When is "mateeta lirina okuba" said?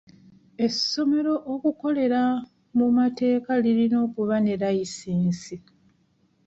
2.97-4.35